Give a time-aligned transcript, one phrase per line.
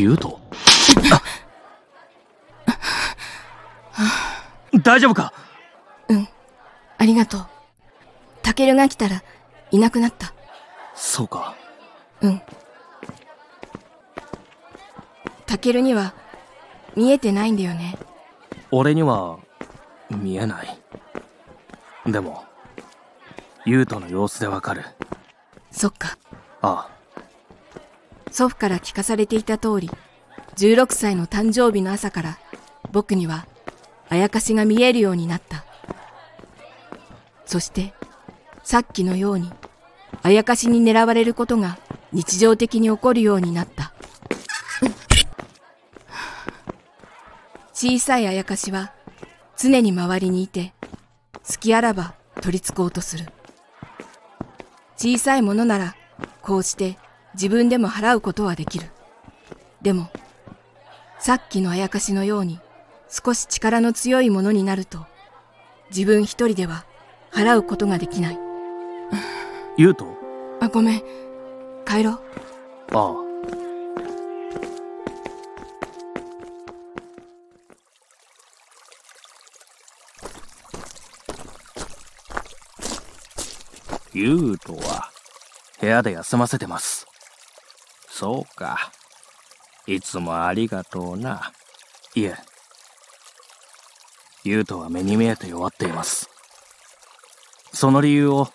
[0.00, 0.40] 言うと？
[4.82, 5.32] 大丈夫か？
[6.08, 6.28] うん。
[6.98, 7.46] ありがとう。
[8.42, 9.22] タケルが来たら、
[9.70, 10.32] いなくなった。
[10.94, 11.54] そうか。
[12.20, 12.42] うん。
[15.46, 16.14] タケルには、
[16.96, 17.98] 見えてないんだよね。
[18.70, 19.38] 俺には、
[20.10, 20.78] 見えない。
[22.06, 22.44] でも、
[23.64, 24.84] ユウトの様子でわかる。
[25.70, 26.16] そっか。
[26.62, 26.88] あ
[28.30, 29.90] 祖父から聞かされていた通り、
[30.56, 32.38] 16歳の誕生日の朝から、
[32.92, 33.46] 僕には、
[34.08, 35.64] あやかしが見えるようになった。
[37.44, 37.92] そして、
[38.62, 39.50] さっきのように、
[40.22, 41.78] あやかしに狙われることが
[42.12, 43.92] 日常的に起こるようになった。
[47.72, 48.92] 小さいあやかしは、
[49.56, 50.74] 常に周りにいて、
[51.42, 53.26] 隙あらば取り憑こうとする。
[54.96, 55.96] 小さいものなら、
[56.42, 56.98] こうして
[57.34, 58.90] 自分でも払うことはできる。
[59.82, 60.10] でも、
[61.18, 62.60] さっきのあやかしのように
[63.08, 65.06] 少し力の強いものになると、
[65.90, 66.84] 自分一人では
[67.32, 68.38] 払うことができない。
[69.76, 70.06] ユウト
[70.60, 71.02] あ、ごめん。
[71.86, 72.20] 帰ろう。
[72.92, 73.30] ああ。
[84.12, 85.10] ユウトは
[85.80, 87.09] 部屋で休ませてます。
[88.10, 88.92] そうか。
[89.86, 91.52] いつもありがとうな。
[92.14, 92.36] いえ。
[94.44, 96.28] ユウトは目に見えて弱っています。
[97.72, 98.48] その理由を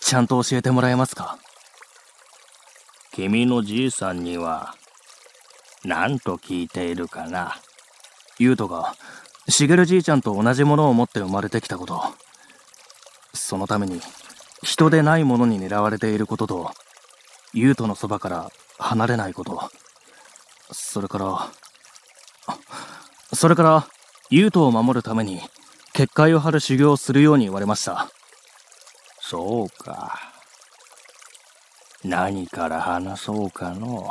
[0.00, 1.38] ちゃんと教えてもらえますか？
[3.12, 4.74] 君のじいさんには
[5.84, 7.56] 何と聞いているかな？
[8.38, 8.94] ユウトが
[9.48, 12.00] しげるじいちゃんと同じものを持って生まれてきたこと
[13.34, 14.00] そのために
[14.62, 16.70] 人でないものに狙われていることと
[17.58, 19.70] ユウトのそばから離れないこと
[20.70, 21.48] それから
[23.32, 23.86] それから
[24.30, 25.40] ユウトを守るために
[25.92, 28.08] 結界を張る修行をするように言われました
[29.30, 30.18] そうか。
[32.02, 34.08] 何から話そうかの。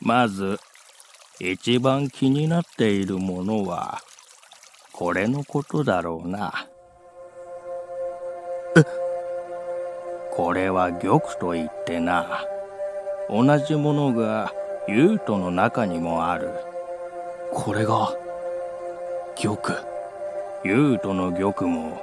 [0.00, 0.58] まず、
[1.38, 4.00] 一番気になっているものは、
[4.90, 6.66] これのことだろうな。
[10.34, 12.46] これは玉といってな、
[13.28, 14.52] 同じものが
[14.88, 16.50] ユートの中にもある。
[17.52, 18.12] これが、
[19.36, 19.58] 玉。
[20.64, 22.02] ユートの玉も、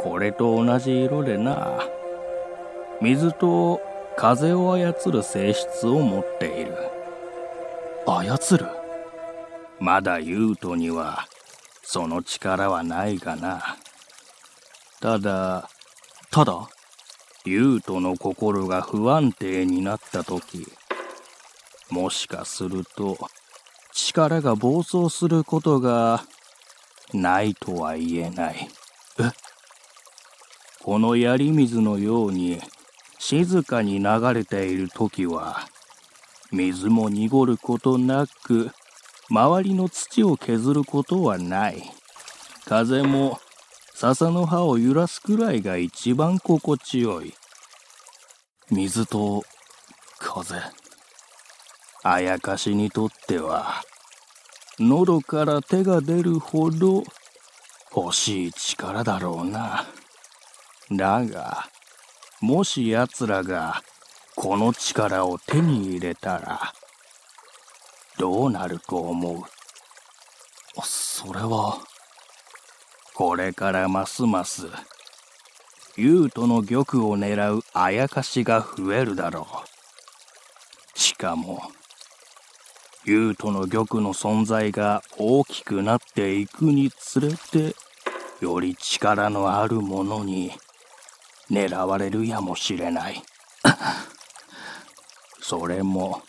[0.00, 1.78] これと同じ色でな。
[3.00, 3.80] 水と
[4.16, 6.74] 風を操る性質を持っている。
[8.06, 8.66] 操る？
[9.78, 11.28] まだユートには
[11.82, 13.76] その力はないがな。
[15.00, 15.68] ただ
[16.32, 16.68] ただ？
[17.48, 20.66] ユートの心が不安定になった時
[21.90, 23.16] もしかすると
[23.92, 26.22] 力が暴走することが
[27.12, 28.68] ないとは言えない。
[29.18, 29.30] え？
[30.82, 32.60] この槍水のように
[33.18, 35.60] 静かに流れている時は
[36.52, 38.70] 水も濁ることなく
[39.30, 41.82] 周りの土を削ることはない。
[42.64, 43.40] 風も
[43.94, 47.34] 笹の葉を揺らすくらいが一番心地よい。
[48.70, 49.42] 水と
[50.18, 50.56] 風
[52.02, 53.82] あやかしにとっては
[54.78, 57.02] 喉から手が出るほど
[57.96, 59.86] 欲しい力だろうな。
[60.92, 61.66] だが、
[62.40, 63.82] もし奴らが
[64.36, 66.72] この力を手に入れたら、
[68.18, 69.42] どうなると思う？
[70.84, 71.78] それは、
[73.14, 74.68] これからますます、
[76.00, 80.96] ユートの玉を狙うあやかしが増えるだろう。
[80.96, 81.60] しかも、
[83.04, 87.74] ユートの玉の存在が大きくなっていくにつれて、
[88.40, 90.52] より力のあるものに
[91.50, 93.20] 狙われるやもしれない。
[95.42, 96.22] それも、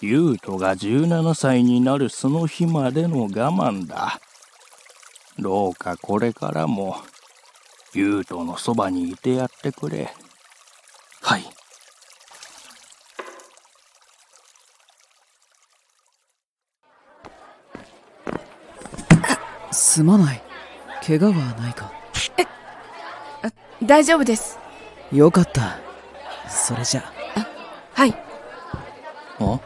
[0.00, 4.20] ユートが17歳になるその日までの我慢だ。
[5.38, 6.96] どうかこれからも、
[7.96, 10.12] ユートのそばにいてやってくれ。
[11.22, 11.44] はい。
[19.72, 20.42] すまない。
[21.06, 21.90] 怪我はないか。
[23.82, 24.58] 大丈夫です。
[25.10, 25.78] よかった。
[26.50, 27.12] それじゃ。
[27.94, 28.14] はい。
[29.40, 29.58] あ？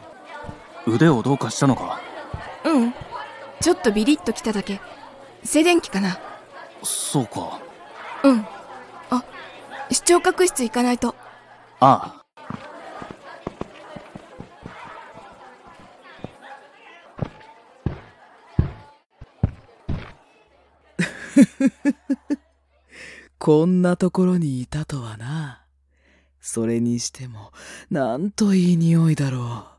[0.87, 1.99] 腕をどうかしたのか？
[2.63, 2.93] うん。
[3.59, 4.79] ちょっとビリッときただけ。
[5.43, 6.17] 静電気かな。
[6.81, 7.59] そうか。
[8.23, 8.45] うん
[9.09, 9.23] あ
[9.91, 11.15] 視聴覚室行かないと
[11.79, 12.21] ああ
[23.39, 25.65] こんなところにいたとはな。
[26.39, 27.51] それにしても、
[27.89, 29.71] なんといい匂いだろう。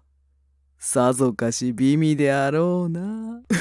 [0.78, 3.42] さぞかし美味であろうな。